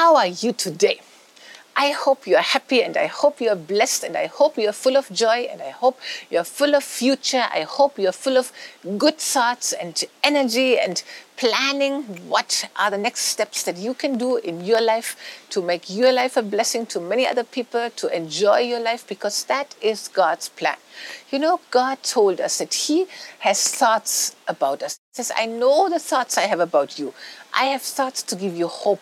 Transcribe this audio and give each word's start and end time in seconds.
How 0.00 0.16
are 0.16 0.28
you 0.28 0.54
today? 0.54 1.02
I 1.76 1.90
hope 1.90 2.26
you 2.26 2.34
are 2.36 2.50
happy 2.56 2.82
and 2.82 2.96
I 2.96 3.04
hope 3.04 3.38
you 3.38 3.50
are 3.50 3.54
blessed 3.74 4.02
and 4.02 4.16
I 4.16 4.28
hope 4.28 4.56
you 4.56 4.66
are 4.66 4.72
full 4.84 4.96
of 4.96 5.10
joy 5.12 5.46
and 5.52 5.60
I 5.60 5.68
hope 5.68 6.00
you 6.30 6.38
are 6.38 6.44
full 6.58 6.74
of 6.74 6.84
future. 6.84 7.44
I 7.52 7.64
hope 7.68 7.98
you 7.98 8.08
are 8.08 8.20
full 8.26 8.38
of 8.38 8.50
good 8.96 9.18
thoughts 9.18 9.74
and 9.74 10.02
energy 10.24 10.78
and 10.78 11.02
planning 11.36 12.04
what 12.30 12.70
are 12.76 12.90
the 12.90 12.96
next 12.96 13.26
steps 13.26 13.62
that 13.64 13.76
you 13.76 13.92
can 13.92 14.16
do 14.16 14.38
in 14.38 14.64
your 14.64 14.80
life 14.80 15.16
to 15.50 15.60
make 15.60 15.90
your 15.90 16.14
life 16.14 16.38
a 16.38 16.42
blessing 16.42 16.86
to 16.86 16.98
many 16.98 17.26
other 17.26 17.44
people, 17.44 17.90
to 17.96 18.16
enjoy 18.16 18.60
your 18.60 18.80
life 18.80 19.06
because 19.06 19.44
that 19.44 19.74
is 19.82 20.08
God's 20.08 20.48
plan. 20.48 20.78
You 21.30 21.40
know, 21.40 21.60
God 21.70 22.02
told 22.02 22.40
us 22.40 22.56
that 22.56 22.72
He 22.72 23.06
has 23.40 23.68
thoughts 23.68 24.34
about 24.48 24.82
us. 24.82 24.99
Says, 25.12 25.32
I 25.36 25.46
know 25.46 25.88
the 25.88 25.98
thoughts 25.98 26.38
I 26.38 26.42
have 26.42 26.60
about 26.60 26.98
you. 26.98 27.14
I 27.52 27.64
have 27.66 27.82
thoughts 27.82 28.22
to 28.22 28.36
give 28.36 28.56
you 28.56 28.68
hope 28.68 29.00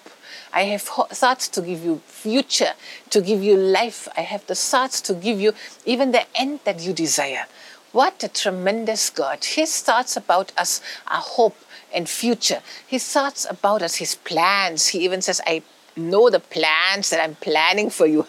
I 0.52 0.62
have 0.62 0.82
thoughts 0.82 1.48
to 1.48 1.60
give 1.60 1.84
you 1.84 2.00
future, 2.06 2.72
to 3.10 3.20
give 3.20 3.42
you 3.42 3.56
life. 3.56 4.08
I 4.16 4.22
have 4.22 4.46
the 4.46 4.54
thoughts 4.54 5.00
to 5.02 5.14
give 5.14 5.40
you 5.40 5.52
even 5.84 6.12
the 6.12 6.24
end 6.34 6.60
that 6.64 6.80
you 6.80 6.92
desire. 6.92 7.46
What 7.92 8.22
a 8.22 8.28
tremendous 8.28 9.10
God. 9.10 9.44
His 9.44 9.80
thoughts 9.82 10.16
about 10.16 10.52
us 10.56 10.80
are 11.06 11.20
hope 11.20 11.56
and 11.92 12.08
future. 12.08 12.62
His 12.86 13.06
thoughts 13.06 13.46
about 13.48 13.82
us, 13.82 13.96
his 13.96 14.14
plans. 14.14 14.88
He 14.88 15.00
even 15.00 15.22
says, 15.22 15.40
I 15.46 15.62
know 15.96 16.30
the 16.30 16.40
plans 16.40 17.10
that 17.10 17.22
I'm 17.22 17.34
planning 17.36 17.90
for 17.90 18.06
you. 18.06 18.26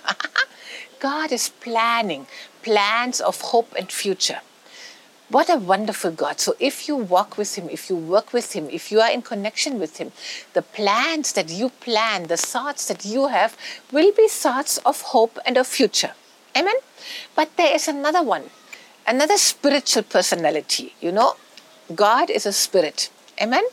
God 0.99 1.31
is 1.31 1.49
planning 1.49 2.27
plans 2.61 3.21
of 3.21 3.39
hope 3.39 3.73
and 3.77 3.91
future. 3.91 4.41
What 5.29 5.47
a 5.47 5.57
wonderful 5.57 6.09
God. 6.09 6.39
So, 6.39 6.55
if 6.59 6.87
you 6.87 6.95
walk 6.95 7.37
with 7.37 7.53
Him, 7.55 7.69
if 7.69 7.87
you 7.87 7.95
work 7.95 8.33
with 8.33 8.53
Him, 8.53 8.67
if 8.71 8.91
you 8.91 8.99
are 8.99 9.11
in 9.11 9.21
connection 9.21 9.79
with 9.79 9.97
Him, 9.97 10.11
the 10.53 10.63
plans 10.63 11.33
that 11.33 11.51
you 11.51 11.69
plan, 11.69 12.23
the 12.23 12.35
thoughts 12.35 12.87
that 12.87 13.05
you 13.05 13.27
have, 13.27 13.55
will 13.91 14.11
be 14.11 14.27
thoughts 14.27 14.79
of 14.79 15.01
hope 15.01 15.37
and 15.45 15.55
of 15.55 15.67
future. 15.67 16.13
Amen? 16.57 16.73
But 17.35 17.55
there 17.57 17.75
is 17.75 17.87
another 17.87 18.23
one, 18.23 18.45
another 19.05 19.37
spiritual 19.37 20.01
personality. 20.01 20.95
You 20.99 21.11
know, 21.11 21.35
God 21.93 22.31
is 22.31 22.47
a 22.47 22.51
spirit. 22.51 23.11
Amen? 23.39 23.65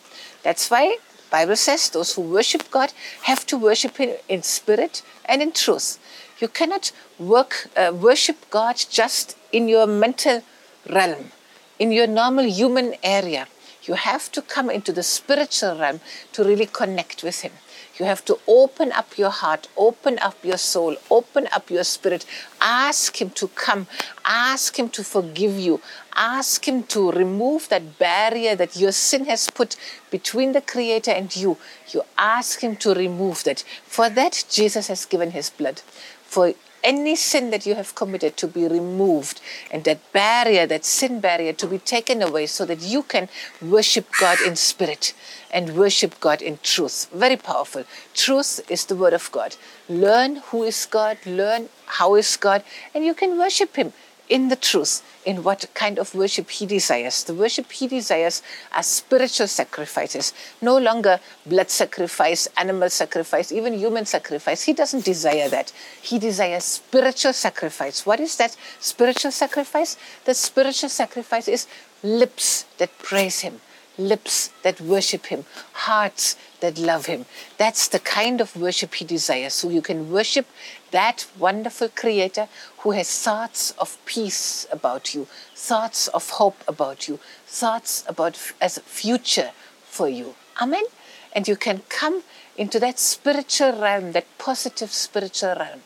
That's 0.43 0.71
why 0.71 0.99
Bible 1.31 1.57
says 1.57 1.89
those 1.89 2.13
who 2.17 2.21
worship 2.21 2.71
God 2.71 2.93
have 3.23 3.47
to 3.47 3.57
worship 3.57 3.97
Him 3.97 4.11
in 4.29 4.43
spirit 4.43 5.01
and 5.25 5.41
in 5.41 5.53
truth. 5.53 5.99
You 6.39 6.49
cannot 6.49 6.93
work, 7.19 7.71
uh, 7.75 7.95
worship 7.99 8.51
God 8.51 8.77
just 8.91 9.39
in 9.53 9.69
your 9.69 9.87
mental 9.87 10.43
realm 10.91 11.33
in 11.79 11.93
your 11.93 12.07
normal 12.07 12.45
human 12.45 12.95
area. 13.03 13.47
You 13.85 13.95
have 13.95 14.33
to 14.33 14.43
come 14.43 14.69
into 14.69 14.93
the 14.93 15.03
spiritual 15.03 15.79
realm 15.79 16.01
to 16.33 16.43
really 16.43 16.67
connect 16.67 17.23
with 17.23 17.43
Him. 17.43 17.53
You 17.99 18.05
have 18.05 18.25
to 18.27 18.39
open 18.47 18.93
up 18.93 19.17
your 19.17 19.31
heart, 19.31 19.69
open 19.77 20.19
up 20.19 20.45
your 20.45 20.59
soul, 20.59 20.97
open 21.11 21.49
up 21.53 21.71
your 21.71 21.85
spirit. 21.85 22.27
Ask 22.61 23.21
Him 23.23 23.31
to 23.31 23.49
come. 23.49 23.87
Ask 24.25 24.79
Him 24.79 24.91
to 24.91 25.05
forgive 25.05 25.59
you. 25.59 25.81
Ask 26.15 26.67
Him 26.67 26.83
to 26.85 27.13
remove 27.13 27.69
that 27.69 27.99
barrier 27.99 28.55
that 28.57 28.77
your 28.77 28.93
sin 28.93 29.25
has 29.27 29.49
put 29.49 29.77
between 30.11 30.53
the 30.53 30.61
Creator 30.61 31.13
and 31.13 31.35
you. 31.35 31.57
You 31.89 32.03
ask 32.19 32.61
Him 32.61 32.77
to 32.77 32.93
remove 32.93 33.45
that. 33.45 33.61
For 33.85 34.11
that, 34.11 34.45
Jesus 34.51 34.89
has 34.89 35.07
given 35.07 35.31
His 35.31 35.49
blood. 35.49 35.81
For 36.25 36.55
any 36.87 37.17
sin 37.17 37.51
that 37.51 37.67
you 37.67 37.75
have 37.75 37.95
committed 37.97 38.37
to 38.39 38.47
be 38.47 38.67
removed 38.69 39.41
and 39.71 39.83
that 39.85 40.01
barrier, 40.13 40.67
that 40.67 40.85
sin 40.85 41.21
barrier, 41.21 41.53
to 41.53 41.67
be 41.67 41.79
taken 41.79 42.23
away 42.23 42.47
so 42.47 42.65
that 42.65 42.81
you 42.81 43.03
can 43.03 43.29
worship 43.61 44.07
God 44.21 44.39
in 44.41 44.55
spirit 44.55 45.13
and 45.51 45.77
worship 45.77 46.19
God 46.21 46.41
in 46.41 46.59
truth. 46.63 47.09
Very 47.13 47.37
powerful. 47.37 47.85
Truth 48.15 48.71
is 48.71 48.87
the 48.87 48.97
word 48.97 49.13
of 49.13 49.31
God. 49.33 49.57
Learn 49.89 50.37
who 50.37 50.63
is 50.63 50.87
God, 50.87 51.19
learn 51.27 51.69
how 51.87 52.15
is 52.15 52.37
God, 52.37 52.63
and 52.95 53.05
you 53.05 53.15
can 53.15 53.37
worship 53.37 53.75
Him 53.77 53.93
in 54.29 54.49
the 54.49 54.57
truth, 54.57 55.03
in 55.25 55.43
what 55.43 55.67
kind 55.75 55.99
of 55.99 56.15
worship 56.15 56.51
he 56.51 56.67
desires. 56.67 57.25
The 57.25 57.35
worship 57.35 57.71
he 57.73 57.87
desires 57.87 58.43
are 58.73 58.83
spiritual 58.83 59.47
sacrifices, 59.47 60.33
no 60.61 60.77
longer 60.79 61.21
blood 61.45 61.71
sacrifice, 61.71 62.49
animal 62.57 62.91
sacrifice, 62.91 63.53
even 63.53 63.75
human 63.75 64.07
sacrifice. 64.07 64.63
He 64.63 64.73
doesn't 64.73 65.05
desire 65.05 65.49
that. 65.49 65.73
He 66.01 66.19
desires 66.19 66.65
spiritual 66.65 67.33
sacrifice. 67.33 68.07
What 68.07 68.21
is 68.21 68.37
that 68.37 68.57
spiritual 68.81 69.33
sacrifice? 69.33 69.97
The 70.25 70.35
spiritual 70.35 70.89
sacrifice 70.89 71.49
is 71.49 71.67
lips 72.03 72.65
that 72.79 72.97
praise 72.99 73.41
him 73.41 73.61
lips 73.99 74.51
that 74.63 74.81
worship 74.81 75.27
Him, 75.27 75.45
hearts 75.73 76.37
that 76.61 76.79
love 76.79 77.07
Him. 77.07 77.27
That's 77.59 77.89
the 77.89 77.99
kind 77.99 78.41
of 78.41 78.57
worship 78.57 78.95
He 78.95 79.05
desires. 79.05 79.55
So 79.55 79.69
you 79.69 79.83
can 79.83 80.11
worship 80.11 80.47
that 80.91 81.27
wonderful 81.39 81.89
Creator 81.89 82.49
who 82.79 82.93
has 82.93 83.11
thoughts 83.19 83.73
of 83.73 83.99
peace 84.07 84.67
about 84.71 85.15
you, 85.15 85.27
thoughts 85.55 86.09
of 86.09 86.31
hope 86.31 86.63
about 86.69 87.09
you, 87.09 87.19
thoughts 87.47 88.05
about 88.09 88.53
as 88.61 88.77
a 88.77 88.83
future 88.83 89.51
for 89.85 90.09
you. 90.09 90.35
Amen. 90.61 90.85
And 91.33 91.47
you 91.47 91.57
can 91.57 91.83
come 91.89 92.23
into 92.57 92.81
that 92.81 92.99
spiritual 92.99 93.73
realm, 93.81 94.13
that 94.13 94.27
positive 94.39 94.91
spiritual 94.93 95.55
realm. 95.55 95.81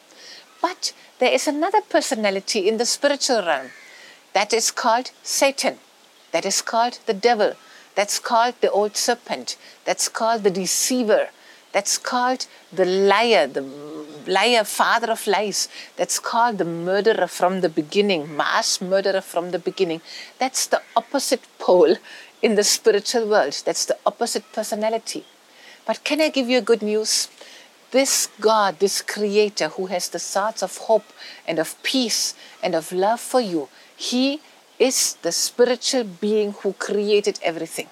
But 0.62 0.92
there 1.19 1.32
is 1.32 1.48
another 1.48 1.81
personality 1.81 2.69
in 2.69 2.77
the 2.77 2.87
spiritual 2.87 3.42
realm 3.44 3.71
that 4.32 4.53
is 4.53 4.71
called 4.71 5.10
Satan, 5.22 5.78
that 6.32 6.47
is 6.47 6.62
called 6.62 7.00
the 7.06 7.15
devil 7.15 7.54
that's 7.95 8.19
called 8.19 8.55
the 8.61 8.71
old 8.71 8.97
serpent. 8.97 9.56
That's 9.84 10.09
called 10.09 10.45
the 10.45 10.51
deceiver. 10.51 11.28
That's 11.73 11.99
called 11.99 12.47
the 12.73 12.84
liar, 12.84 13.47
the 13.47 13.62
liar, 14.27 14.65
father 14.65 15.11
of 15.11 15.27
lies. 15.27 15.69
That's 15.97 16.19
called 16.19 16.59
the 16.59 16.65
murderer 16.65 17.27
from 17.27 17.61
the 17.61 17.69
beginning, 17.69 18.37
mass 18.37 18.81
murderer 18.81 19.21
from 19.21 19.51
the 19.51 19.59
beginning. 19.59 20.01
That's 20.39 20.67
the 20.67 20.83
opposite 20.97 21.43
pole 21.59 21.97
in 22.43 22.55
the 22.55 22.65
spiritual 22.65 23.28
world. 23.28 23.62
That's 23.65 23.84
the 23.84 23.99
opposite 24.05 24.51
personality. 24.53 25.25
But 25.87 26.05
can 26.05 26.21
I 26.21 26.28
give 26.28 26.49
you 26.49 26.61
good 26.61 26.83
news? 26.83 27.28
This 27.91 28.28
God, 28.41 28.78
this 28.78 29.03
Creator 29.03 29.71
who 29.71 29.87
has 29.87 30.09
the 30.09 30.19
thoughts 30.21 30.62
of 30.62 30.77
hope 30.77 31.12
and 31.47 31.59
of 31.59 31.81
peace 31.83 32.34
and 32.62 32.75
of 32.75 32.93
love 32.93 33.21
for 33.21 33.41
you, 33.41 33.69
He 33.97 34.41
is 34.80 35.16
the 35.22 35.30
spiritual 35.30 36.04
being 36.04 36.52
who 36.60 36.72
created 36.72 37.38
everything. 37.42 37.88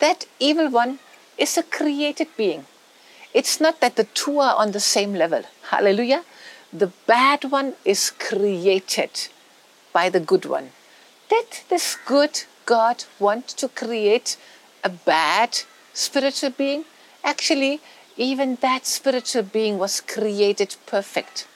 That 0.00 0.26
evil 0.40 0.70
one 0.70 0.98
is 1.36 1.56
a 1.58 1.62
created 1.62 2.28
being. 2.36 2.64
It's 3.34 3.60
not 3.60 3.80
that 3.80 3.96
the 3.96 4.04
two 4.04 4.40
are 4.40 4.56
on 4.56 4.72
the 4.72 4.80
same 4.80 5.12
level. 5.14 5.42
Hallelujah. 5.70 6.24
The 6.72 6.90
bad 7.06 7.44
one 7.44 7.74
is 7.84 8.10
created 8.10 9.28
by 9.92 10.08
the 10.08 10.20
good 10.20 10.46
one. 10.46 10.70
Did 11.28 11.46
this 11.68 11.96
good 12.06 12.44
God 12.64 13.04
want 13.18 13.46
to 13.48 13.68
create 13.68 14.38
a 14.82 14.88
bad 14.88 15.60
spiritual 15.92 16.50
being? 16.50 16.84
Actually, 17.22 17.80
even 18.16 18.56
that 18.56 18.86
spiritual 18.86 19.42
being 19.42 19.78
was 19.78 20.00
created 20.00 20.76
perfect. 20.86 21.46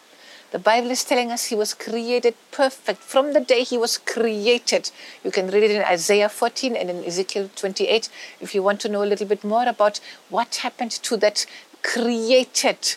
The 0.52 0.58
Bible 0.58 0.90
is 0.90 1.02
telling 1.02 1.32
us 1.32 1.46
he 1.46 1.54
was 1.54 1.72
created 1.72 2.34
perfect 2.50 3.00
from 3.00 3.32
the 3.32 3.40
day 3.40 3.64
he 3.64 3.78
was 3.78 3.96
created. 3.96 4.90
You 5.24 5.30
can 5.30 5.46
read 5.46 5.62
it 5.62 5.70
in 5.70 5.82
Isaiah 5.82 6.28
14 6.28 6.76
and 6.76 6.90
in 6.90 7.02
Ezekiel 7.06 7.48
28 7.56 8.10
if 8.38 8.54
you 8.54 8.62
want 8.62 8.78
to 8.82 8.90
know 8.90 9.02
a 9.02 9.08
little 9.08 9.26
bit 9.26 9.44
more 9.44 9.66
about 9.66 9.98
what 10.28 10.56
happened 10.56 10.90
to 10.90 11.16
that 11.16 11.46
created, 11.82 12.96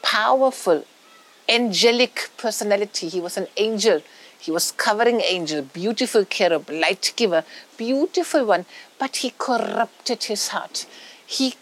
powerful, 0.00 0.86
angelic 1.46 2.30
personality. 2.38 3.08
He 3.08 3.20
was 3.20 3.36
an 3.36 3.48
angel. 3.58 4.00
He 4.38 4.50
was 4.50 4.72
covering 4.72 5.20
angel, 5.20 5.60
beautiful 5.60 6.24
cherub, 6.24 6.70
light 6.70 7.12
giver, 7.14 7.44
beautiful 7.76 8.46
one, 8.46 8.64
but 8.98 9.16
he 9.16 9.34
corrupted 9.36 10.24
his 10.24 10.48
heart. 10.48 10.86
He 11.26 11.56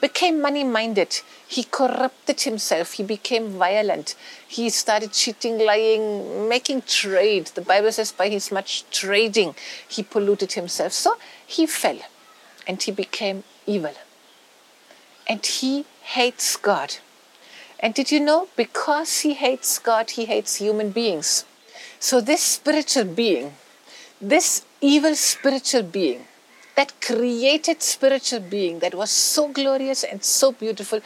became 0.00 0.40
money 0.40 0.64
minded. 0.64 1.20
He 1.46 1.64
corrupted 1.64 2.42
himself. 2.42 2.92
He 2.92 3.02
became 3.02 3.50
violent. 3.50 4.14
He 4.46 4.70
started 4.70 5.12
cheating, 5.12 5.58
lying, 5.58 6.48
making 6.48 6.82
trade. 6.82 7.46
The 7.46 7.60
Bible 7.60 7.92
says 7.92 8.12
by 8.12 8.28
his 8.28 8.52
much 8.52 8.84
trading, 8.90 9.54
he 9.88 10.02
polluted 10.02 10.52
himself. 10.52 10.92
So 10.92 11.16
he 11.46 11.66
fell 11.66 11.98
and 12.66 12.82
he 12.82 12.92
became 12.92 13.44
evil. 13.66 13.94
And 15.28 15.44
he 15.44 15.84
hates 16.02 16.56
God. 16.56 16.96
And 17.78 17.94
did 17.94 18.10
you 18.10 18.20
know? 18.20 18.48
Because 18.56 19.20
he 19.20 19.34
hates 19.34 19.78
God, 19.78 20.10
he 20.10 20.26
hates 20.26 20.56
human 20.56 20.90
beings. 20.90 21.44
So 21.98 22.20
this 22.20 22.42
spiritual 22.42 23.04
being, 23.04 23.54
this 24.20 24.64
evil 24.80 25.14
spiritual 25.14 25.82
being, 25.82 26.26
that 26.80 26.98
created 27.02 27.82
spiritual 27.82 28.40
being 28.40 28.78
that 28.78 28.94
was 28.94 29.10
so 29.10 29.48
glorious 29.48 30.02
and 30.02 30.24
so 30.24 30.50
beautiful, 30.50 30.98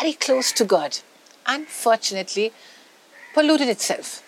very 0.00 0.14
close 0.14 0.50
to 0.50 0.64
God, 0.64 0.96
unfortunately 1.46 2.50
polluted 3.34 3.68
itself 3.68 4.22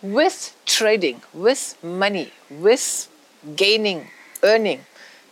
with 0.00 0.56
trading, 0.64 1.20
with 1.34 1.76
money, 1.82 2.32
with 2.48 3.10
gaining, 3.56 4.08
earning. 4.42 4.80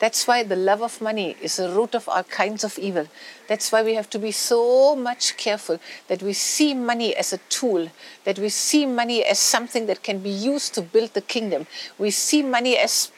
That's 0.00 0.26
why 0.26 0.42
the 0.42 0.56
love 0.70 0.82
of 0.82 1.00
money 1.00 1.34
is 1.40 1.56
the 1.56 1.70
root 1.70 1.94
of 1.94 2.06
all 2.06 2.24
kinds 2.24 2.62
of 2.62 2.78
evil. 2.78 3.06
That's 3.48 3.72
why 3.72 3.82
we 3.82 3.94
have 3.94 4.10
to 4.10 4.18
be 4.18 4.32
so 4.32 4.94
much 4.94 5.38
careful 5.38 5.80
that 6.08 6.22
we 6.22 6.34
see 6.34 6.74
money 6.74 7.16
as 7.16 7.32
a 7.32 7.38
tool, 7.48 7.88
that 8.24 8.38
we 8.38 8.50
see 8.50 8.84
money 8.84 9.24
as 9.24 9.38
something 9.38 9.86
that 9.86 10.02
can 10.02 10.18
be 10.18 10.28
used 10.28 10.74
to 10.74 10.82
build 10.82 11.14
the 11.14 11.22
kingdom. 11.22 11.66
We 11.98 12.10
see 12.10 12.42
money 12.42 12.76
as 12.76 13.10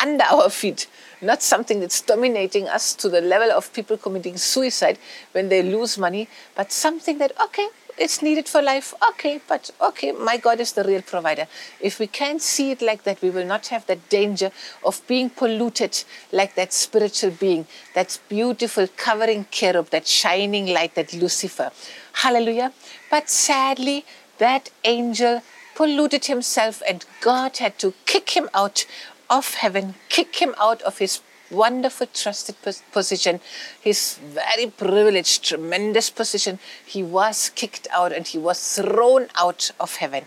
under 0.00 0.24
our 0.24 0.50
feet, 0.50 0.86
not 1.20 1.42
something 1.42 1.80
that's 1.80 2.00
dominating 2.00 2.68
us 2.68 2.94
to 2.94 3.08
the 3.08 3.20
level 3.20 3.50
of 3.50 3.72
people 3.72 3.96
committing 3.96 4.36
suicide 4.36 4.98
when 5.32 5.48
they 5.48 5.62
lose 5.62 5.98
money, 5.98 6.28
but 6.56 6.72
something 6.72 7.18
that, 7.18 7.32
okay, 7.42 7.68
it's 8.00 8.22
needed 8.22 8.48
for 8.48 8.62
life. 8.62 8.94
Okay, 9.10 9.40
but 9.46 9.70
okay, 9.80 10.12
my 10.12 10.38
God 10.38 10.58
is 10.58 10.72
the 10.72 10.84
real 10.84 11.02
provider. 11.02 11.46
If 11.80 11.98
we 11.98 12.06
can't 12.06 12.40
see 12.40 12.70
it 12.70 12.80
like 12.80 13.02
that, 13.04 13.20
we 13.20 13.28
will 13.28 13.44
not 13.44 13.66
have 13.66 13.86
that 13.86 14.08
danger 14.08 14.50
of 14.84 15.06
being 15.06 15.28
polluted 15.28 16.02
like 16.32 16.54
that 16.54 16.72
spiritual 16.72 17.32
being, 17.32 17.66
that 17.94 18.18
beautiful 18.30 18.88
covering 18.96 19.46
cherub, 19.50 19.90
that 19.90 20.06
shining 20.06 20.66
light, 20.66 20.94
that 20.94 21.12
Lucifer. 21.12 21.70
Hallelujah. 22.14 22.72
But 23.10 23.28
sadly, 23.28 24.06
that 24.38 24.70
angel 24.84 25.42
polluted 25.74 26.24
himself 26.24 26.82
and 26.88 27.04
God 27.20 27.58
had 27.58 27.78
to 27.80 27.92
kick 28.06 28.30
him 28.30 28.48
out 28.54 28.86
of 29.30 29.54
heaven, 29.54 29.94
kick 30.08 30.36
him 30.36 30.54
out 30.58 30.82
of 30.82 30.98
his 30.98 31.20
wonderful, 31.50 32.06
trusted 32.12 32.56
position, 32.92 33.40
his 33.80 34.18
very 34.22 34.66
privileged, 34.66 35.44
tremendous 35.44 36.10
position, 36.10 36.58
he 36.84 37.02
was 37.02 37.50
kicked 37.50 37.88
out 37.90 38.12
and 38.12 38.28
he 38.28 38.38
was 38.38 38.76
thrown 38.76 39.28
out 39.36 39.70
of 39.80 39.96
heaven. 39.96 40.24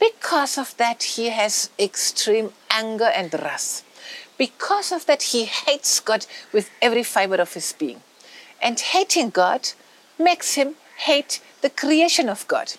Because 0.00 0.58
of 0.58 0.76
that, 0.76 1.02
he 1.02 1.30
has 1.30 1.70
extreme 1.78 2.52
anger 2.70 3.10
and 3.14 3.32
wrath. 3.34 3.82
Because 4.36 4.90
of 4.90 5.06
that, 5.06 5.22
he 5.22 5.44
hates 5.44 6.00
God 6.00 6.26
with 6.52 6.70
every 6.82 7.04
fiber 7.04 7.36
of 7.36 7.54
his 7.54 7.72
being. 7.72 8.00
And 8.60 8.78
hating 8.80 9.30
God 9.30 9.70
makes 10.18 10.54
him 10.54 10.74
hate 10.96 11.40
the 11.60 11.70
creation 11.70 12.28
of 12.28 12.46
God. 12.48 12.74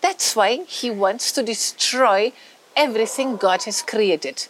That's 0.00 0.36
why 0.36 0.64
he 0.64 0.90
wants 0.90 1.32
to 1.32 1.42
destroy 1.42 2.32
everything 2.76 3.36
God 3.36 3.64
has 3.64 3.82
created. 3.82 4.46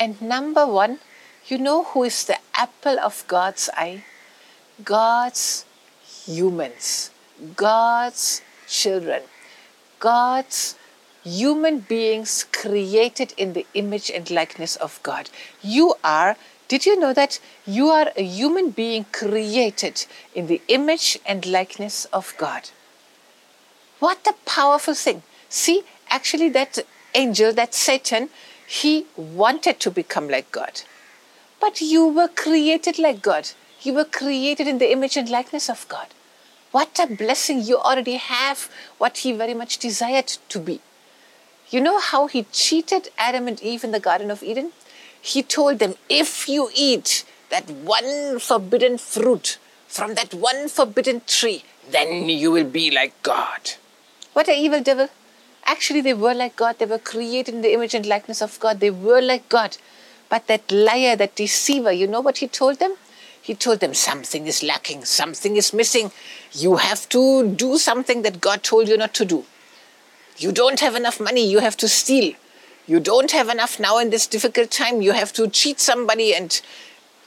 And 0.00 0.20
number 0.22 0.66
one, 0.66 0.98
you 1.46 1.58
know 1.58 1.84
who 1.84 2.04
is 2.04 2.24
the 2.24 2.38
apple 2.54 2.98
of 2.98 3.22
God's 3.28 3.68
eye? 3.76 4.04
God's 4.82 5.66
humans, 6.26 7.10
God's 7.54 8.40
children, 8.66 9.22
God's 9.98 10.76
human 11.22 11.80
beings 11.80 12.46
created 12.50 13.34
in 13.36 13.52
the 13.52 13.66
image 13.74 14.10
and 14.10 14.30
likeness 14.30 14.76
of 14.76 14.98
God. 15.02 15.28
You 15.60 15.96
are, 16.02 16.36
did 16.68 16.86
you 16.86 16.98
know 16.98 17.12
that 17.12 17.38
you 17.66 17.88
are 17.88 18.10
a 18.16 18.22
human 18.22 18.70
being 18.70 19.04
created 19.12 20.06
in 20.34 20.46
the 20.46 20.62
image 20.68 21.18
and 21.26 21.44
likeness 21.44 22.06
of 22.06 22.34
God? 22.38 22.70
What 23.98 24.26
a 24.26 24.34
powerful 24.46 24.94
thing. 24.94 25.22
See, 25.50 25.82
actually, 26.08 26.48
that 26.50 26.78
angel, 27.14 27.52
that 27.52 27.74
Satan, 27.74 28.30
he 28.70 29.04
wanted 29.16 29.80
to 29.80 29.90
become 29.90 30.28
like 30.28 30.52
God. 30.52 30.82
But 31.60 31.80
you 31.80 32.06
were 32.06 32.28
created 32.28 33.00
like 33.00 33.20
God. 33.20 33.50
You 33.82 33.94
were 33.94 34.04
created 34.04 34.68
in 34.68 34.78
the 34.78 34.92
image 34.92 35.16
and 35.16 35.28
likeness 35.28 35.68
of 35.68 35.88
God. 35.88 36.06
What 36.70 37.00
a 37.00 37.08
blessing 37.08 37.62
you 37.62 37.78
already 37.78 38.14
have 38.14 38.70
what 38.98 39.18
He 39.18 39.32
very 39.32 39.54
much 39.54 39.78
desired 39.78 40.28
to 40.50 40.60
be. 40.60 40.80
You 41.70 41.80
know 41.80 41.98
how 41.98 42.28
He 42.28 42.44
cheated 42.52 43.08
Adam 43.18 43.48
and 43.48 43.60
Eve 43.60 43.82
in 43.82 43.90
the 43.90 43.98
Garden 43.98 44.30
of 44.30 44.44
Eden? 44.44 44.70
He 45.20 45.42
told 45.42 45.80
them, 45.80 45.96
if 46.08 46.48
you 46.48 46.70
eat 46.72 47.24
that 47.48 47.68
one 47.68 48.38
forbidden 48.38 48.98
fruit 48.98 49.58
from 49.88 50.14
that 50.14 50.32
one 50.32 50.68
forbidden 50.68 51.22
tree, 51.26 51.64
then 51.90 52.28
you 52.28 52.52
will 52.52 52.70
be 52.70 52.92
like 52.92 53.20
God. 53.24 53.72
What 54.32 54.46
an 54.46 54.54
evil 54.54 54.80
devil. 54.80 55.08
Actually, 55.72 56.00
they 56.00 56.14
were 56.14 56.34
like 56.34 56.56
God. 56.56 56.78
They 56.78 56.86
were 56.86 56.98
created 56.98 57.54
in 57.54 57.62
the 57.62 57.72
image 57.72 57.94
and 57.94 58.04
likeness 58.04 58.42
of 58.42 58.58
God. 58.58 58.80
They 58.80 58.90
were 58.90 59.22
like 59.22 59.48
God. 59.48 59.76
But 60.28 60.48
that 60.48 60.72
liar, 60.72 61.14
that 61.14 61.36
deceiver, 61.36 61.92
you 61.92 62.08
know 62.08 62.20
what 62.20 62.38
he 62.38 62.48
told 62.48 62.80
them? 62.80 62.96
He 63.40 63.54
told 63.54 63.78
them 63.78 63.94
something 63.94 64.48
is 64.48 64.62
lacking, 64.64 65.04
something 65.04 65.56
is 65.56 65.72
missing. 65.72 66.10
You 66.52 66.76
have 66.76 67.08
to 67.10 67.48
do 67.48 67.78
something 67.78 68.22
that 68.22 68.40
God 68.40 68.64
told 68.64 68.88
you 68.88 68.96
not 68.96 69.14
to 69.14 69.24
do. 69.24 69.44
You 70.38 70.50
don't 70.50 70.80
have 70.80 70.96
enough 70.96 71.20
money, 71.20 71.48
you 71.48 71.60
have 71.60 71.76
to 71.78 71.88
steal. 71.88 72.34
You 72.86 72.98
don't 72.98 73.30
have 73.30 73.48
enough 73.48 73.78
now 73.78 73.98
in 73.98 74.10
this 74.10 74.26
difficult 74.26 74.70
time, 74.72 75.00
you 75.00 75.12
have 75.12 75.32
to 75.34 75.48
cheat 75.48 75.78
somebody 75.78 76.34
and 76.34 76.60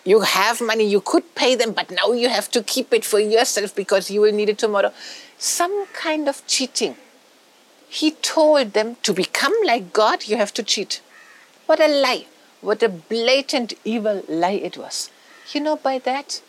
you 0.03 0.19
have 0.19 0.59
money, 0.59 0.85
you 0.85 0.99
could 0.99 1.33
pay 1.35 1.55
them, 1.55 1.71
but 1.71 1.89
now 1.89 2.11
you 2.11 2.27
have 2.27 2.51
to 2.51 2.61
keep 2.61 2.93
it 2.93 3.05
for 3.05 3.19
yourself 3.19 3.73
because 3.73 4.11
you 4.11 4.19
will 4.21 4.33
need 4.33 4.49
it 4.49 4.57
tomorrow. 4.57 4.91
Some 5.37 5.85
kind 5.93 6.27
of 6.27 6.45
cheating. 6.45 6.95
He 7.93 8.09
told 8.09 8.73
them 8.73 8.95
to 9.03 9.13
become 9.13 9.53
like 9.63 9.93
God, 9.93 10.27
you 10.27 10.35
have 10.37 10.51
to 10.55 10.63
cheat. 10.63 10.99
What 11.67 11.79
a 11.79 11.87
lie. 11.87 12.25
What 12.59 12.81
a 12.81 12.89
blatant 12.89 13.75
evil 13.85 14.23
lie 14.27 14.59
it 14.67 14.77
was. 14.77 15.11
You 15.51 15.61
know, 15.61 15.75
by 15.75 15.99
that, 15.99 16.41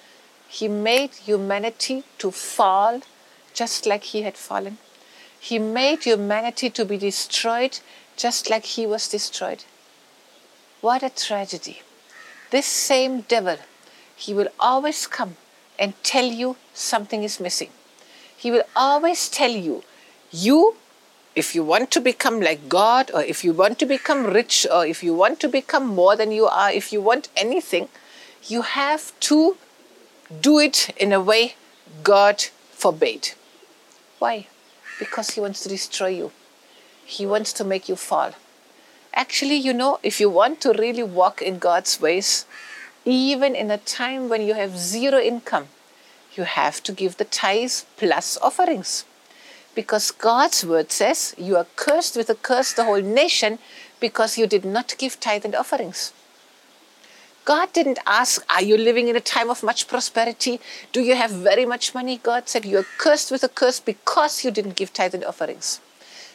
he 0.49 0.69
made 0.69 1.11
humanity 1.11 2.05
to 2.17 2.31
fall 2.31 3.03
just 3.53 3.85
like 3.85 4.05
he 4.05 4.23
had 4.23 4.39
fallen. 4.39 4.79
He 5.39 5.59
made 5.59 6.05
humanity 6.05 6.71
to 6.71 6.85
be 6.87 6.97
destroyed 6.97 7.79
just 8.17 8.49
like 8.49 8.65
he 8.65 8.87
was 8.87 9.07
destroyed. 9.07 9.65
What 10.81 11.03
a 11.03 11.11
tragedy. 11.11 11.83
This 12.53 12.65
same 12.65 13.21
devil, 13.21 13.59
he 14.17 14.33
will 14.33 14.49
always 14.59 15.07
come 15.07 15.37
and 15.79 15.93
tell 16.03 16.25
you 16.25 16.57
something 16.73 17.23
is 17.23 17.39
missing. 17.39 17.69
He 18.35 18.51
will 18.51 18.65
always 18.75 19.29
tell 19.29 19.51
you, 19.51 19.83
you 20.31 20.77
if 21.35 21.55
you 21.55 21.65
want 21.65 21.91
to 21.91 22.01
become 22.01 22.41
like 22.41 22.69
God, 22.69 23.11
or 23.13 23.23
if 23.23 23.43
you 23.43 23.53
want 23.53 23.79
to 23.81 23.87
become 23.87 24.27
rich, 24.27 24.67
or 24.73 24.87
if 24.87 25.03
you 25.03 25.15
want 25.15 25.41
to 25.41 25.49
become 25.49 25.87
more 25.87 26.17
than 26.17 26.31
you 26.31 26.47
are, 26.47 26.71
if 26.71 26.93
you 26.93 27.01
want 27.01 27.29
anything, 27.37 27.89
you 28.45 28.63
have 28.63 29.19
to 29.21 29.57
do 30.41 30.59
it 30.59 30.91
in 30.97 31.13
a 31.13 31.21
way 31.21 31.55
God 32.03 32.43
forbade. 32.71 33.31
Why? 34.19 34.47
Because 34.99 35.31
He 35.31 35.41
wants 35.41 35.61
to 35.63 35.69
destroy 35.69 36.09
you, 36.09 36.31
He 37.05 37.27
wants 37.27 37.53
to 37.55 37.65
make 37.65 37.89
you 37.89 37.97
fall. 37.97 38.33
Actually, 39.13 39.57
you 39.57 39.73
know, 39.73 39.99
if 40.03 40.21
you 40.21 40.29
want 40.29 40.61
to 40.61 40.73
really 40.73 41.03
walk 41.03 41.41
in 41.41 41.59
God's 41.59 42.01
ways, 42.01 42.47
even 43.05 43.55
in 43.55 43.71
a 43.71 43.79
time 43.79 44.29
when 44.29 44.43
you 44.43 44.55
have 44.55 44.77
zero 44.77 45.19
income, 45.19 45.69
you 46.37 46.45
have 46.45 46.83
to 46.83 46.93
give 46.93 47.17
the 47.17 47.25
tithes 47.25 47.87
plus 47.97 48.39
offerings. 48.39 49.05
Because 49.75 50.13
God's 50.13 50.65
word 50.65 50.93
says, 50.93 51.35
You 51.37 51.57
are 51.57 51.67
cursed 51.77 52.17
with 52.17 52.31
a 52.31 52.35
curse, 52.35 52.73
the 52.73 52.85
whole 52.85 53.03
nation, 53.03 53.59
because 53.99 54.39
you 54.39 54.47
did 54.47 54.65
not 54.65 54.95
give 54.99 55.19
tithe 55.19 55.45
and 55.45 55.55
offerings. 55.55 56.13
God 57.45 57.73
didn't 57.73 57.99
ask, 58.07 58.45
Are 58.49 58.63
you 58.63 58.77
living 58.77 59.09
in 59.09 59.17
a 59.17 59.21
time 59.21 59.51
of 59.51 59.63
much 59.63 59.89
prosperity? 59.89 60.61
Do 60.93 61.01
you 61.03 61.17
have 61.17 61.31
very 61.31 61.67
much 61.67 61.95
money? 61.95 62.19
God 62.23 62.49
said, 62.49 62.65
You 62.65 62.79
are 62.79 62.87
cursed 62.99 63.33
with 63.33 63.43
a 63.43 63.49
curse 63.49 63.81
because 63.81 64.45
you 64.45 64.51
didn't 64.51 64.77
give 64.77 64.93
tithe 64.93 65.15
and 65.15 65.25
offerings. 65.25 65.81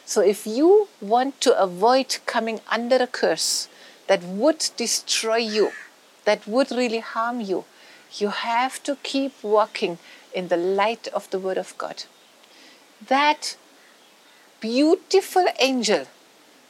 So 0.04 0.20
if 0.20 0.46
you 0.46 0.88
want 1.00 1.40
to 1.42 1.58
avoid 1.58 2.18
coming 2.26 2.60
under 2.70 2.96
a 2.96 3.06
curse 3.06 3.68
that 4.06 4.22
would 4.22 4.68
destroy 4.76 5.36
you, 5.36 5.70
that 6.24 6.46
would 6.46 6.70
really 6.70 6.98
harm 6.98 7.40
you, 7.40 7.64
you 8.18 8.28
have 8.28 8.82
to 8.82 8.96
keep 9.02 9.32
walking 9.42 9.98
in 10.34 10.48
the 10.48 10.56
light 10.56 11.08
of 11.08 11.30
the 11.30 11.38
Word 11.38 11.58
of 11.58 11.76
God 11.78 12.04
that 13.08 13.56
beautiful 14.60 15.46
angel, 15.58 16.06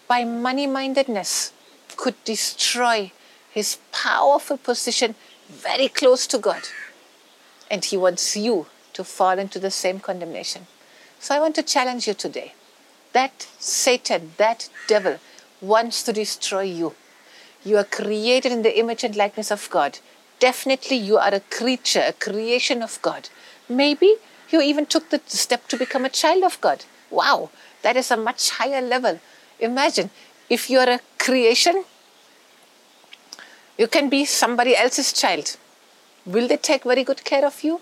by 0.07 0.25
money 0.25 0.67
mindedness, 0.67 1.53
could 1.97 2.15
destroy 2.25 3.13
his 3.51 3.79
powerful 3.93 4.57
position 4.57 5.15
very 5.49 5.89
close 5.89 6.27
to 6.29 6.39
God. 6.39 6.63
And 7.71 7.85
he 7.85 7.97
wants 7.97 8.37
you 8.37 8.67
to 8.93 9.05
fall 9.05 9.39
into 9.39 9.59
the 9.59 9.71
same 9.71 10.01
condemnation. 10.01 10.67
So 11.19 11.35
I 11.35 11.41
want 11.41 11.55
to 11.57 11.63
challenge 11.63 12.07
you 12.07 12.15
today. 12.15 12.55
That 13.13 13.49
Satan, 13.59 14.33
that 14.37 14.69
devil, 14.87 15.19
wants 15.61 16.03
to 16.05 16.13
destroy 16.13 16.63
you. 16.63 16.95
You 17.65 17.77
are 17.77 17.85
created 17.85 18.53
in 18.53 18.63
the 18.63 18.79
image 18.79 19.05
and 19.05 19.15
likeness 19.15 19.51
of 19.51 19.69
God. 19.71 19.99
Definitely, 20.39 20.97
you 20.97 21.19
are 21.19 21.35
a 21.35 21.41
creature, 21.41 22.05
a 22.07 22.13
creation 22.13 22.83
of 22.83 23.03
God. 23.03 23.29
Maybe 23.69 24.17
you 24.52 24.61
even 24.61 24.87
took 24.87 25.11
the 25.11 25.21
step 25.26 25.69
to 25.69 25.76
become 25.76 26.04
a 26.04 26.09
child 26.09 26.45
of 26.45 26.61
God. 26.61 26.85
Wow, 27.11 27.50
that 27.83 27.97
is 27.97 28.11
a 28.11 28.16
much 28.16 28.50
higher 28.50 28.80
level. 28.80 29.21
Imagine 29.59 30.11
if 30.49 30.69
you 30.71 30.78
are 30.78 30.88
a 30.88 31.00
creation, 31.19 31.85
you 33.78 33.87
can 33.87 34.09
be 34.09 34.25
somebody 34.25 34.76
else's 34.76 35.12
child. 35.12 35.57
Will 36.26 36.49
they 36.49 36.57
take 36.57 36.85
very 36.85 37.04
good 37.04 37.25
care 37.25 37.47
of 37.47 37.62
you? 37.62 37.80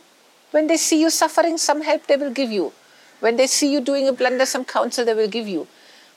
When 0.50 0.66
they 0.66 0.76
see 0.76 1.00
you 1.00 1.10
suffering, 1.10 1.58
some 1.58 1.82
help 1.82 2.06
they 2.06 2.16
will 2.16 2.30
give 2.30 2.50
you. 2.50 2.72
When 3.20 3.37
they 3.37 3.46
see 3.46 3.72
you 3.72 3.80
doing 3.80 4.06
a 4.08 4.12
blunder, 4.12 4.46
some 4.46 4.64
counsel 4.64 5.04
they 5.04 5.14
will 5.14 5.28
give 5.28 5.48
you. 5.48 5.66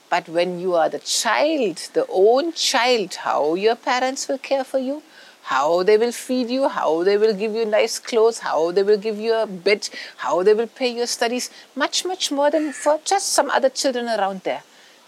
But 0.08 0.28
when 0.28 0.60
you 0.60 0.74
are 0.74 0.88
the 0.88 0.98
child, 0.98 1.88
the 1.94 2.06
own 2.08 2.52
child, 2.52 3.14
how 3.14 3.54
your 3.54 3.76
parents 3.76 4.28
will 4.28 4.38
care 4.38 4.62
for 4.62 4.78
you, 4.78 5.02
how 5.42 5.82
they 5.82 5.96
will 5.96 6.12
feed 6.12 6.48
you, 6.50 6.68
how 6.68 7.02
they 7.02 7.16
will 7.16 7.34
give 7.34 7.54
you 7.54 7.64
nice 7.64 7.98
clothes, 7.98 8.38
how 8.40 8.70
they 8.70 8.82
will 8.82 8.96
give 8.96 9.18
you 9.18 9.34
a 9.34 9.46
bed, 9.46 9.88
how 10.18 10.42
they 10.42 10.54
will 10.54 10.68
pay 10.68 10.88
your 10.88 11.06
studies, 11.06 11.50
much, 11.74 12.04
much 12.04 12.30
more 12.30 12.50
than 12.50 12.72
for 12.72 13.00
just 13.04 13.32
some 13.32 13.50
other 13.50 13.68
children 13.68 14.06
around 14.06 14.42
there. 14.42 14.62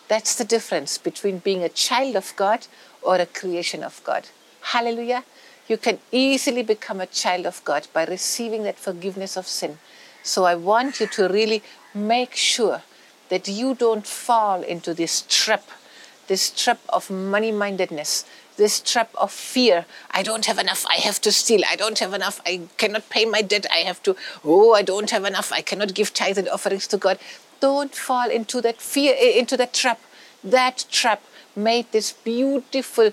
That's 0.09 0.35
the 0.35 0.45
difference 0.45 0.99
between 0.99 1.39
being 1.39 1.63
a 1.63 1.69
child 1.69 2.17
of 2.17 2.35
God 2.37 2.67
or 3.01 3.17
a 3.17 3.27
creation 3.27 3.83
of 3.83 4.03
God. 4.05 4.29
Hallelujah. 4.61 5.25
You 5.69 5.79
can 5.79 5.99
easily 6.13 6.63
become 6.63 7.01
a 7.01 7.07
child 7.07 7.47
of 7.47 7.65
God 7.65 7.87
by 7.93 8.05
receiving 8.05 8.65
that 8.65 8.79
forgiveness 8.79 9.37
of 9.37 9.47
sin. 9.47 9.79
So 10.23 10.45
I 10.45 10.57
want 10.57 11.01
you 11.01 11.07
to 11.07 11.29
really 11.29 11.63
make 11.95 12.35
sure 12.35 12.83
that 13.29 13.49
you 13.49 13.75
don't 13.75 14.07
fall 14.07 14.63
into 14.63 14.93
this 14.95 15.25
trap, 15.29 15.65
this 16.27 16.51
trap 16.51 16.81
of 16.89 17.11
money 17.11 17.53
mindedness, 17.53 18.25
this 18.57 18.81
trap 18.81 19.11
of 19.17 19.33
fear. 19.33 19.87
I 20.11 20.23
don't 20.23 20.47
have 20.47 20.59
enough, 20.59 20.85
I 20.87 20.97
have 20.97 21.21
to 21.23 21.33
steal. 21.33 21.63
I 21.69 21.77
don't 21.77 21.99
have 21.99 22.15
enough, 22.15 22.41
I 22.47 22.63
cannot 22.77 23.09
pay 23.11 23.25
my 23.25 23.43
debt. 23.43 23.67
I 23.73 23.79
have 23.79 24.03
to, 24.05 24.17
oh, 24.45 24.75
I 24.75 24.83
don't 24.83 25.11
have 25.11 25.25
enough, 25.25 25.53
I 25.53 25.61
cannot 25.61 25.95
give 25.95 26.13
tithes 26.15 26.39
and 26.39 26.49
offerings 26.49 26.87
to 26.89 26.97
God. 26.97 27.19
Don't 27.61 27.95
fall 27.95 28.31
into 28.31 28.61
that 28.61 28.81
fear, 28.81 29.15
eh, 29.19 29.39
into 29.39 29.57
that 29.57 29.73
trap. 29.73 30.01
That 30.43 30.85
trap 30.91 31.23
made 31.57 31.91
this 31.93 32.13
beautiful 32.13 33.13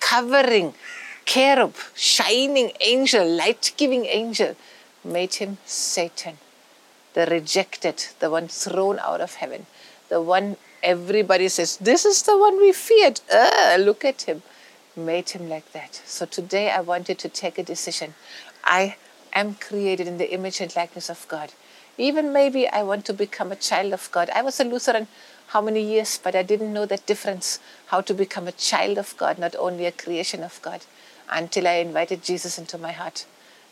covering 0.00 0.74
cherub, 1.24 1.74
shining 1.94 2.72
angel, 2.80 3.26
light 3.28 3.72
giving 3.76 4.06
angel, 4.06 4.56
made 5.04 5.34
him 5.34 5.58
Satan, 5.64 6.38
the 7.14 7.26
rejected, 7.26 8.06
the 8.18 8.30
one 8.30 8.48
thrown 8.48 8.98
out 8.98 9.20
of 9.20 9.34
heaven, 9.34 9.66
the 10.08 10.20
one 10.20 10.56
everybody 10.82 11.48
says, 11.48 11.76
This 11.78 12.04
is 12.04 12.22
the 12.22 12.36
one 12.36 12.58
we 12.58 12.72
feared. 12.72 13.20
Uh, 13.32 13.76
look 13.78 14.04
at 14.04 14.22
him. 14.22 14.42
Made 14.98 15.30
him 15.30 15.48
like 15.48 15.70
that. 15.72 16.02
So 16.06 16.26
today 16.26 16.70
I 16.70 16.80
wanted 16.80 17.20
to 17.20 17.28
take 17.28 17.56
a 17.56 17.62
decision. 17.62 18.14
I 18.64 18.96
am 19.32 19.54
created 19.54 20.08
in 20.08 20.18
the 20.18 20.32
image 20.32 20.60
and 20.60 20.74
likeness 20.74 21.08
of 21.08 21.24
God. 21.28 21.52
Even 21.96 22.32
maybe 22.32 22.66
I 22.68 22.82
want 22.82 23.04
to 23.04 23.12
become 23.12 23.52
a 23.52 23.56
child 23.56 23.92
of 23.92 24.10
God. 24.10 24.28
I 24.30 24.42
was 24.42 24.58
a 24.58 24.64
Lutheran 24.64 25.06
how 25.48 25.60
many 25.60 25.80
years, 25.80 26.18
but 26.22 26.34
I 26.34 26.42
didn't 26.42 26.72
know 26.72 26.84
that 26.86 27.06
difference 27.06 27.60
how 27.86 28.00
to 28.00 28.12
become 28.12 28.48
a 28.48 28.52
child 28.52 28.98
of 28.98 29.16
God, 29.16 29.38
not 29.38 29.54
only 29.56 29.86
a 29.86 29.92
creation 29.92 30.42
of 30.42 30.60
God 30.62 30.84
until 31.30 31.68
I 31.68 31.74
invited 31.74 32.24
Jesus 32.24 32.58
into 32.58 32.76
my 32.76 32.92
heart. 32.92 33.24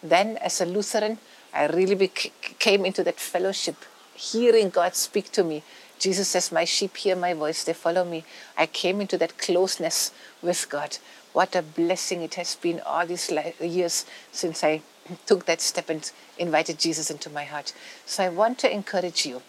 Then, 0.03 0.37
as 0.37 0.61
a 0.61 0.67
Lutheran, 0.67 1.19
I 1.53 1.67
really 1.67 1.97
bec- 1.97 2.33
came 2.61 2.85
into 2.87 3.03
that 3.03 3.19
fellowship, 3.19 3.77
hearing 4.15 4.71
God 4.71 4.95
speak 4.95 5.33
to 5.33 5.43
me. 5.43 5.65
Jesus 5.99 6.29
says, 6.29 6.53
My 6.53 6.65
sheep 6.65 6.97
hear 6.97 7.17
my 7.17 7.35
voice, 7.35 7.65
they 7.65 7.73
follow 7.73 8.05
me. 8.05 8.25
I 8.57 8.67
came 8.67 9.01
into 9.01 9.19
that 9.19 9.39
closeness 9.39 10.13
with 10.43 10.69
God. 10.69 10.99
What 11.33 11.55
a 11.55 11.63
blessing 11.63 12.23
it 12.23 12.35
has 12.35 12.55
been 12.57 12.81
all 12.81 13.07
these 13.07 13.31
years 13.61 14.07
since 14.33 14.65
I 14.65 14.83
took 15.27 15.47
that 15.47 15.61
step 15.61 15.91
and 15.91 16.11
invited 16.39 16.79
Jesus 16.79 17.11
into 17.11 17.31
my 17.31 17.45
heart. 17.45 17.73
So 18.05 18.25
I 18.25 18.29
want 18.29 18.59
to 18.61 18.73
encourage 18.73 19.27
you. 19.27 19.43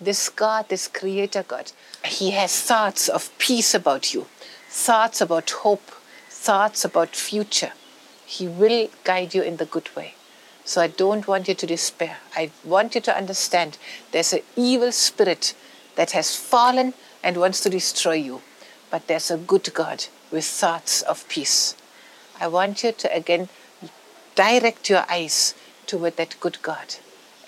This 0.00 0.28
God, 0.28 0.68
this 0.68 0.88
Creator 0.88 1.44
God, 1.44 1.72
He 2.04 2.32
has 2.32 2.60
thoughts 2.60 3.08
of 3.08 3.30
peace 3.38 3.74
about 3.74 4.12
you, 4.12 4.26
thoughts 4.68 5.20
about 5.20 5.50
hope, 5.50 5.88
thoughts 6.28 6.84
about 6.84 7.14
future, 7.14 7.72
He 8.26 8.48
will 8.48 8.88
guide 9.04 9.34
you 9.34 9.42
in 9.42 9.58
the 9.58 9.66
good 9.66 9.94
way. 9.94 10.14
So 10.64 10.80
I 10.80 10.88
don't 10.88 11.28
want 11.28 11.46
you 11.46 11.54
to 11.54 11.66
despair. 11.66 12.16
I 12.34 12.50
want 12.64 12.94
you 12.94 13.00
to 13.02 13.16
understand 13.16 13.78
there's 14.12 14.32
an 14.32 14.40
evil 14.56 14.92
spirit 14.92 15.54
that 15.96 16.12
has 16.12 16.36
fallen 16.36 16.94
and 17.22 17.36
wants 17.36 17.60
to 17.60 17.70
destroy 17.70 18.14
you. 18.14 18.42
But 18.90 19.06
there's 19.06 19.30
a 19.30 19.36
good 19.36 19.72
God 19.74 20.06
with 20.30 20.44
thoughts 20.44 21.02
of 21.02 21.28
peace. 21.28 21.74
I 22.40 22.48
want 22.48 22.82
you 22.82 22.92
to 22.92 23.14
again 23.14 23.48
direct 24.34 24.90
your 24.90 25.04
eyes 25.10 25.54
toward 25.86 26.16
that 26.16 26.36
good 26.40 26.60
God 26.62 26.96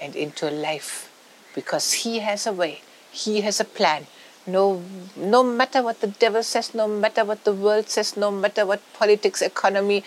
and 0.01 0.15
into 0.15 0.51
life 0.51 1.11
because 1.55 2.05
He 2.05 2.21
has 2.21 2.47
a 2.47 2.53
way, 2.53 2.83
He 3.11 3.41
has 3.41 3.61
a 3.61 3.65
plan, 3.65 4.07
no, 4.47 4.83
no 5.17 5.43
matter 5.43 5.83
what 5.83 6.01
the 6.01 6.07
devil 6.07 6.43
says, 6.43 6.75
no 6.75 6.87
matter 6.87 7.25
what 7.25 7.45
the 7.45 7.53
world 7.53 7.89
says, 7.89 8.17
no 8.17 8.31
matter 8.31 8.65
what 8.65 8.81
politics, 8.93 9.43
economy, 9.43 10.05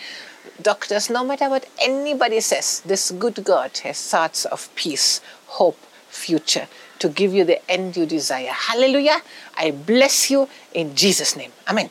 doctors, 0.61 1.09
no 1.09 1.25
matter 1.25 1.49
what 1.49 1.67
anybody 1.81 2.39
says, 2.39 2.81
this 2.85 3.11
good 3.11 3.43
God 3.43 3.77
has 3.79 4.01
thoughts 4.01 4.45
of 4.45 4.73
peace, 4.75 5.19
hope, 5.47 5.77
future 6.07 6.67
to 6.99 7.09
give 7.09 7.33
you 7.33 7.43
the 7.43 7.59
end 7.69 7.97
you 7.97 8.05
desire. 8.05 8.51
Hallelujah. 8.51 9.21
I 9.57 9.71
bless 9.71 10.29
you 10.29 10.47
in 10.73 10.95
Jesus' 10.95 11.35
name. 11.35 11.51
Amen. 11.67 11.89